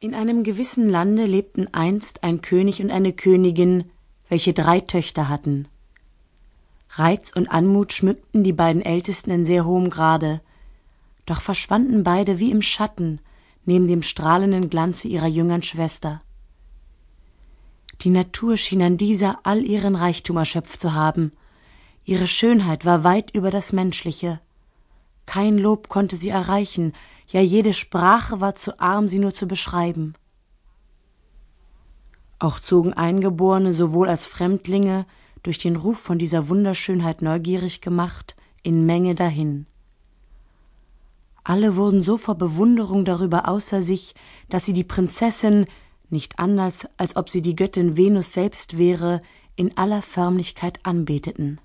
In 0.00 0.14
einem 0.14 0.44
gewissen 0.44 0.88
Lande 0.88 1.24
lebten 1.24 1.74
einst 1.74 2.22
ein 2.22 2.40
König 2.40 2.80
und 2.80 2.92
eine 2.92 3.12
Königin, 3.12 3.90
welche 4.28 4.52
drei 4.52 4.78
Töchter 4.78 5.28
hatten. 5.28 5.66
Reiz 6.90 7.32
und 7.34 7.48
Anmut 7.48 7.92
schmückten 7.92 8.44
die 8.44 8.52
beiden 8.52 8.80
Ältesten 8.80 9.32
in 9.32 9.44
sehr 9.44 9.64
hohem 9.64 9.90
Grade, 9.90 10.40
doch 11.26 11.40
verschwanden 11.40 12.04
beide 12.04 12.38
wie 12.38 12.52
im 12.52 12.62
Schatten 12.62 13.18
neben 13.64 13.88
dem 13.88 14.04
strahlenden 14.04 14.70
Glanze 14.70 15.08
ihrer 15.08 15.26
jüngern 15.26 15.64
Schwester. 15.64 16.22
Die 18.02 18.10
Natur 18.10 18.56
schien 18.56 18.82
an 18.82 18.98
dieser 18.98 19.40
all 19.42 19.64
ihren 19.64 19.96
Reichtum 19.96 20.36
erschöpft 20.36 20.80
zu 20.80 20.94
haben, 20.94 21.32
ihre 22.04 22.28
Schönheit 22.28 22.84
war 22.84 23.02
weit 23.02 23.34
über 23.34 23.50
das 23.50 23.72
Menschliche, 23.72 24.38
kein 25.26 25.58
Lob 25.58 25.88
konnte 25.88 26.16
sie 26.16 26.30
erreichen, 26.30 26.94
ja 27.30 27.40
jede 27.40 27.74
Sprache 27.74 28.40
war 28.40 28.54
zu 28.54 28.80
arm, 28.80 29.08
sie 29.08 29.18
nur 29.18 29.34
zu 29.34 29.46
beschreiben. 29.46 30.14
Auch 32.38 32.58
zogen 32.60 32.92
Eingeborene 32.92 33.72
sowohl 33.72 34.08
als 34.08 34.26
Fremdlinge, 34.26 35.06
durch 35.42 35.58
den 35.58 35.76
Ruf 35.76 35.98
von 35.98 36.18
dieser 36.18 36.48
Wunderschönheit 36.48 37.22
neugierig 37.22 37.80
gemacht, 37.80 38.36
in 38.62 38.86
Menge 38.86 39.14
dahin. 39.14 39.66
Alle 41.44 41.76
wurden 41.76 42.02
so 42.02 42.16
vor 42.16 42.34
Bewunderung 42.34 43.04
darüber 43.04 43.48
außer 43.48 43.82
sich, 43.82 44.14
dass 44.48 44.66
sie 44.66 44.72
die 44.72 44.84
Prinzessin, 44.84 45.66
nicht 46.10 46.38
anders, 46.38 46.86
als 46.96 47.16
ob 47.16 47.30
sie 47.30 47.42
die 47.42 47.56
Göttin 47.56 47.96
Venus 47.96 48.32
selbst 48.32 48.76
wäre, 48.78 49.22
in 49.56 49.76
aller 49.76 50.02
Förmlichkeit 50.02 50.80
anbeteten. 50.84 51.60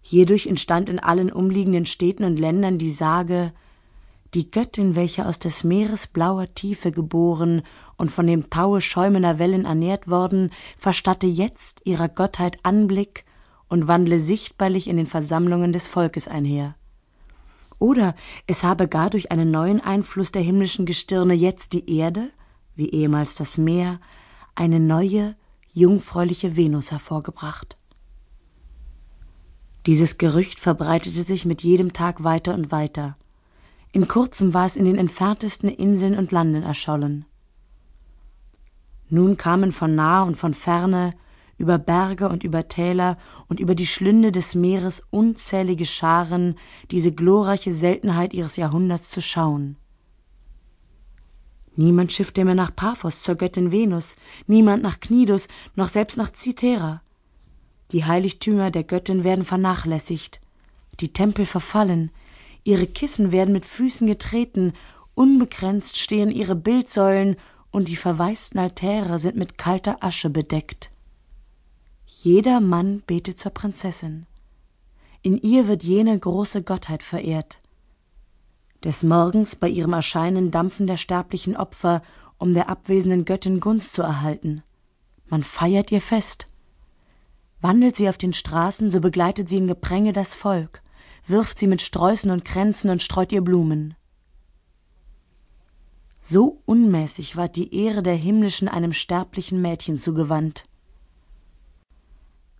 Hierdurch 0.00 0.46
entstand 0.46 0.88
in 0.88 0.98
allen 0.98 1.30
umliegenden 1.30 1.86
Städten 1.86 2.24
und 2.24 2.38
Ländern 2.38 2.78
die 2.78 2.90
Sage, 2.90 3.52
die 4.34 4.50
Göttin, 4.50 4.96
welche 4.96 5.26
aus 5.26 5.38
des 5.38 5.62
Meeres 5.62 6.06
blauer 6.06 6.54
Tiefe 6.54 6.90
geboren 6.90 7.62
und 7.96 8.10
von 8.10 8.26
dem 8.26 8.48
Taue 8.48 8.80
schäumender 8.80 9.38
Wellen 9.38 9.66
ernährt 9.66 10.08
worden, 10.08 10.50
verstatte 10.78 11.26
jetzt 11.26 11.82
ihrer 11.84 12.08
Gottheit 12.08 12.58
Anblick 12.62 13.24
und 13.68 13.88
wandle 13.88 14.18
sichtbarlich 14.18 14.88
in 14.88 14.96
den 14.96 15.06
Versammlungen 15.06 15.72
des 15.72 15.86
Volkes 15.86 16.28
einher. 16.28 16.76
Oder 17.78 18.14
es 18.46 18.62
habe 18.62 18.88
gar 18.88 19.10
durch 19.10 19.32
einen 19.32 19.50
neuen 19.50 19.80
Einfluss 19.80 20.32
der 20.32 20.42
himmlischen 20.42 20.86
Gestirne 20.86 21.34
jetzt 21.34 21.72
die 21.72 21.98
Erde, 21.98 22.30
wie 22.74 22.88
ehemals 22.90 23.34
das 23.34 23.58
Meer, 23.58 24.00
eine 24.54 24.78
neue, 24.80 25.36
jungfräuliche 25.72 26.56
Venus 26.56 26.90
hervorgebracht. 26.90 27.76
Dieses 29.86 30.16
Gerücht 30.16 30.60
verbreitete 30.60 31.24
sich 31.24 31.44
mit 31.44 31.62
jedem 31.62 31.92
Tag 31.92 32.22
weiter 32.22 32.54
und 32.54 32.70
weiter. 32.70 33.16
In 33.92 34.08
kurzem 34.08 34.54
war 34.54 34.64
es 34.64 34.76
in 34.76 34.86
den 34.86 34.96
entferntesten 34.96 35.68
Inseln 35.68 36.16
und 36.16 36.32
Landen 36.32 36.62
erschollen. 36.62 37.26
Nun 39.10 39.36
kamen 39.36 39.72
von 39.72 39.94
nah 39.94 40.22
und 40.22 40.36
von 40.36 40.54
ferne, 40.54 41.12
über 41.58 41.78
Berge 41.78 42.28
und 42.28 42.42
über 42.42 42.66
Täler 42.66 43.18
und 43.46 43.60
über 43.60 43.74
die 43.74 43.86
Schlünde 43.86 44.32
des 44.32 44.54
Meeres 44.54 45.06
unzählige 45.10 45.84
Scharen, 45.84 46.56
diese 46.90 47.12
glorreiche 47.12 47.72
Seltenheit 47.72 48.32
ihres 48.32 48.56
Jahrhunderts 48.56 49.10
zu 49.10 49.20
schauen. 49.20 49.76
Niemand 51.76 52.12
schiffte 52.12 52.44
mehr 52.44 52.54
nach 52.54 52.74
Paphos 52.74 53.22
zur 53.22 53.34
Göttin 53.34 53.70
Venus, 53.70 54.16
niemand 54.46 54.82
nach 54.82 55.00
Knidus, 55.00 55.48
noch 55.76 55.88
selbst 55.88 56.16
nach 56.16 56.30
Cithera. 56.34 57.02
Die 57.92 58.04
Heiligtümer 58.04 58.70
der 58.70 58.84
Göttin 58.84 59.22
werden 59.22 59.44
vernachlässigt, 59.44 60.40
die 61.00 61.12
Tempel 61.12 61.46
verfallen, 61.46 62.10
ihre 62.64 62.86
Kissen 62.86 63.32
werden 63.32 63.52
mit 63.52 63.64
Füßen 63.64 64.06
getreten, 64.06 64.72
unbegrenzt 65.14 65.98
stehen 65.98 66.30
ihre 66.30 66.54
Bildsäulen 66.56 67.36
und 67.70 67.88
die 67.88 67.96
verwaisten 67.96 68.60
Altäre 68.60 69.18
sind 69.18 69.36
mit 69.36 69.58
kalter 69.58 70.02
Asche 70.02 70.30
bedeckt. 70.30 70.90
Jeder 72.06 72.60
Mann 72.60 73.02
betet 73.06 73.40
zur 73.40 73.52
Prinzessin. 73.52 74.26
In 75.22 75.38
ihr 75.38 75.68
wird 75.68 75.82
jene 75.82 76.18
große 76.18 76.62
Gottheit 76.62 77.02
verehrt. 77.02 77.58
Des 78.84 79.02
Morgens 79.02 79.56
bei 79.56 79.68
ihrem 79.68 79.92
Erscheinen 79.92 80.50
dampfen 80.50 80.86
der 80.86 80.96
sterblichen 80.96 81.56
Opfer, 81.56 82.02
um 82.38 82.54
der 82.54 82.68
abwesenden 82.68 83.24
Göttin 83.24 83.60
Gunst 83.60 83.92
zu 83.92 84.02
erhalten. 84.02 84.62
Man 85.26 85.44
feiert 85.44 85.92
ihr 85.92 86.00
Fest. 86.00 86.48
Wandelt 87.60 87.96
sie 87.96 88.08
auf 88.08 88.18
den 88.18 88.32
Straßen, 88.32 88.90
so 88.90 89.00
begleitet 89.00 89.48
sie 89.48 89.58
in 89.58 89.68
Gepränge 89.68 90.12
das 90.12 90.34
Volk, 90.34 90.81
wirft 91.26 91.58
sie 91.58 91.66
mit 91.66 91.82
Sträußen 91.82 92.30
und 92.30 92.44
Kränzen 92.44 92.90
und 92.90 93.02
streut 93.02 93.32
ihr 93.32 93.42
Blumen. 93.42 93.94
So 96.20 96.62
unmäßig 96.66 97.36
ward 97.36 97.56
die 97.56 97.74
Ehre 97.74 98.02
der 98.02 98.14
Himmlischen 98.14 98.68
einem 98.68 98.92
sterblichen 98.92 99.60
Mädchen 99.60 99.98
zugewandt. 99.98 100.64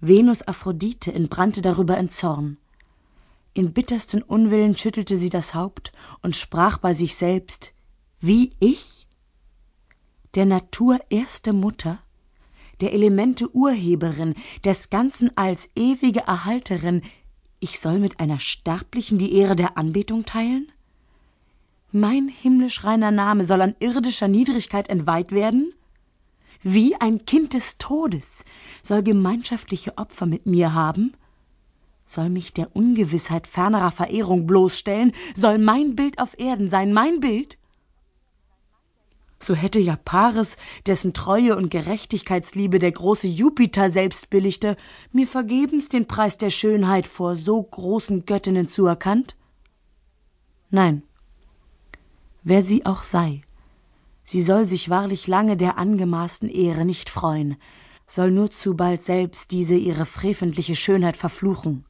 Venus 0.00 0.42
Aphrodite 0.42 1.12
entbrannte 1.12 1.60
darüber 1.60 1.98
in 1.98 2.08
Zorn. 2.08 2.56
In 3.52 3.72
bittersten 3.72 4.22
Unwillen 4.22 4.76
schüttelte 4.76 5.18
sie 5.18 5.28
das 5.28 5.54
Haupt 5.54 5.92
und 6.22 6.36
sprach 6.36 6.78
bei 6.78 6.94
sich 6.94 7.16
selbst 7.16 7.74
Wie 8.20 8.54
ich? 8.60 9.06
Der 10.34 10.46
Natur 10.46 11.00
erste 11.10 11.52
Mutter? 11.52 11.98
der 12.80 12.92
Elemente 12.92 13.54
Urheberin, 13.54 14.34
des 14.64 14.90
ganzen 14.90 15.36
als 15.36 15.68
ewige 15.74 16.20
Erhalterin, 16.20 17.02
ich 17.60 17.78
soll 17.78 17.98
mit 17.98 18.18
einer 18.18 18.40
Sterblichen 18.40 19.18
die 19.18 19.34
Ehre 19.34 19.54
der 19.54 19.76
Anbetung 19.76 20.24
teilen? 20.24 20.72
Mein 21.92 22.28
himmlisch 22.28 22.84
reiner 22.84 23.10
Name 23.10 23.44
soll 23.44 23.60
an 23.60 23.76
irdischer 23.78 24.28
Niedrigkeit 24.28 24.88
entweiht 24.88 25.32
werden? 25.32 25.72
Wie 26.62 26.94
ein 26.96 27.24
Kind 27.26 27.54
des 27.54 27.78
Todes 27.78 28.44
soll 28.82 29.02
gemeinschaftliche 29.02 29.96
Opfer 29.98 30.26
mit 30.26 30.46
mir 30.46 30.72
haben? 30.74 31.14
Soll 32.06 32.28
mich 32.28 32.52
der 32.52 32.74
Ungewissheit 32.74 33.46
fernerer 33.46 33.90
Verehrung 33.90 34.46
bloßstellen? 34.46 35.12
Soll 35.34 35.58
mein 35.58 35.94
Bild 35.94 36.18
auf 36.18 36.38
Erden 36.38 36.70
sein, 36.70 36.92
mein 36.92 37.20
Bild? 37.20 37.56
So 39.42 39.54
hätte 39.54 39.78
ja 39.78 39.96
Paris, 39.96 40.56
dessen 40.86 41.14
Treue 41.14 41.56
und 41.56 41.70
Gerechtigkeitsliebe 41.70 42.78
der 42.78 42.92
große 42.92 43.26
Jupiter 43.26 43.90
selbst 43.90 44.30
billigte, 44.30 44.76
mir 45.12 45.26
vergebens 45.26 45.88
den 45.88 46.06
Preis 46.06 46.36
der 46.36 46.50
Schönheit 46.50 47.06
vor 47.06 47.36
so 47.36 47.62
großen 47.62 48.26
Göttinnen 48.26 48.68
zuerkannt? 48.68 49.36
Nein, 50.70 51.02
wer 52.42 52.62
sie 52.62 52.84
auch 52.84 53.02
sei, 53.02 53.40
sie 54.22 54.42
soll 54.42 54.68
sich 54.68 54.90
wahrlich 54.90 55.26
lange 55.26 55.56
der 55.56 55.78
angemaßten 55.78 56.48
Ehre 56.48 56.84
nicht 56.84 57.08
freuen, 57.08 57.56
soll 58.06 58.30
nur 58.30 58.50
zu 58.50 58.76
bald 58.76 59.04
selbst 59.04 59.52
diese 59.52 59.74
ihre 59.74 60.04
freventliche 60.04 60.76
Schönheit 60.76 61.16
verfluchen. 61.16 61.86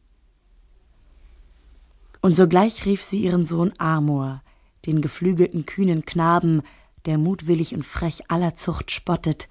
Und 2.23 2.37
sogleich 2.37 2.85
rief 2.87 3.03
sie 3.03 3.21
ihren 3.21 3.45
Sohn 3.45 3.73
Amor, 3.79 4.43
den 4.87 5.01
geflügelten 5.01 5.67
kühnen 5.67 6.05
Knaben, 6.05 6.63
der 7.07 7.19
mutwillig 7.19 7.75
und 7.75 7.85
frech 7.85 8.31
aller 8.31 8.57
Zucht 8.57 8.91
spottet, 8.91 9.49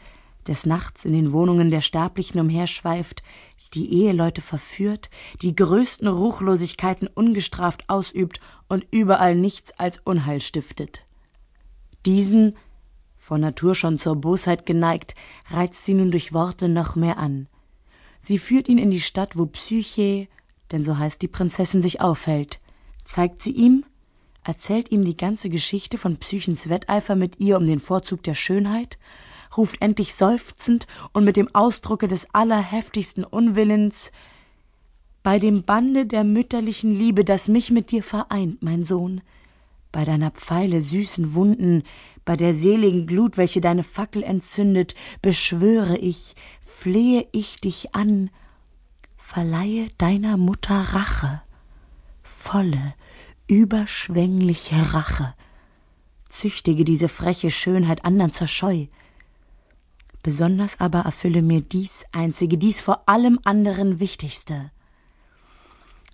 des 0.48 0.66
Nachts 0.66 1.06
in 1.06 1.14
den 1.14 1.32
Wohnungen 1.32 1.70
der 1.70 1.82
Sterblichen 1.82 2.40
umherschweift, 2.40 3.24
die 3.74 3.94
Eheleute 3.94 4.42
verführt, 4.42 5.10
die 5.42 5.56
größten 5.56 6.08
Ruchlosigkeiten 6.08 7.08
ungestraft 7.08 7.88
ausübt 7.88 8.40
und 8.68 8.86
überall 8.92 9.36
nichts 9.36 9.72
als 9.78 10.00
Unheil 10.00 10.42
stiftet. 10.42 11.06
Diesen, 12.06 12.58
von 13.18 13.42
Natur 13.42 13.76
schon 13.76 14.00
zur 14.00 14.16
Bosheit 14.16 14.66
geneigt, 14.66 15.14
reizt 15.50 15.86
sie 15.86 15.94
nun 15.94 16.09
durch 16.09 16.34
Worte 16.34 16.68
noch 16.68 16.96
mehr 16.96 17.20
an. 17.20 17.48
Sie 18.22 18.40
führt 18.40 18.68
ihn 18.70 18.78
in 18.78 18.92
die 18.92 19.02
Stadt, 19.02 19.38
wo 19.38 19.46
Psyche, 19.46 20.28
denn 20.72 20.84
so 20.84 20.98
heißt 20.98 21.22
die 21.22 21.28
Prinzessin, 21.28 21.82
sich 21.82 22.02
aufhält, 22.02 22.59
zeigt 23.04 23.42
sie 23.44 23.52
ihm, 23.52 23.86
erzählt 24.50 24.92
ihm 24.92 25.06
die 25.06 25.16
ganze 25.16 25.52
Geschichte 25.52 26.00
von 26.00 26.18
Psychens 26.18 26.70
Wetteifer 26.70 27.16
mit 27.16 27.40
ihr 27.40 27.56
um 27.56 27.68
den 27.68 27.80
Vorzug 27.80 28.23
der 28.23 28.34
Schönheit, 28.34 28.97
ruft 29.56 29.79
endlich 29.79 30.16
seufzend 30.16 30.88
und 31.14 31.23
mit 31.23 31.38
dem 31.38 31.53
Ausdrucke 31.53 32.08
des 32.08 32.34
allerheftigsten 32.34 33.23
Unwillens 33.23 34.12
Bei 35.22 35.38
dem 35.38 35.66
Bande 35.66 36.08
der 36.08 36.23
mütterlichen 36.23 36.91
Liebe, 36.91 37.23
das 37.23 37.47
mich 37.47 37.70
mit 37.70 37.91
dir 37.91 38.02
vereint, 38.02 38.64
mein 38.64 38.85
Sohn, 38.85 39.22
bei 39.91 40.03
deiner 40.03 40.32
Pfeile 40.32 40.82
süßen 40.82 41.35
Wunden, 41.35 41.84
bei 42.26 42.35
der 42.35 42.56
seligen 42.56 43.06
Glut, 43.06 43.38
welche 43.38 43.62
deine 43.62 43.84
Fackel 43.84 44.23
entzündet, 44.23 44.96
beschwöre 45.22 46.00
ich, 46.00 46.34
flehe 46.59 47.28
ich 47.34 47.62
dich 47.62 47.94
an, 47.94 48.32
verleihe 49.16 49.90
deiner 50.00 50.38
Mutter 50.38 50.79
Rache, 50.96 51.44
volle, 52.23 52.96
überschwängliche 53.49 54.93
Rache. 54.93 55.34
Züchtige 56.29 56.85
diese 56.85 57.07
freche 57.09 57.49
Schönheit 57.49 58.05
andern 58.05 58.31
zur 58.31 58.47
Scheu. 58.47 58.85
Besonders 60.22 60.79
aber 60.79 60.99
erfülle 60.99 61.41
mir 61.41 61.61
dies 61.61 62.05
einzige, 62.11 62.59
dies 62.59 62.79
vor 62.79 63.09
allem 63.09 63.40
anderen 63.43 63.99
Wichtigste. 63.99 64.72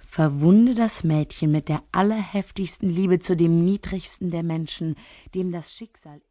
Verwunde 0.06 0.76
das 0.76 1.04
Mädchen 1.04 1.52
mit 1.52 1.68
der 1.68 1.84
allerheftigsten 1.92 2.90
Liebe 2.90 3.20
zu 3.20 3.36
dem 3.36 3.66
niedrigsten 3.66 4.32
der 4.32 4.44
Menschen, 4.44 4.96
dem 5.34 5.52
das 5.52 5.74
Schicksal 5.74 6.22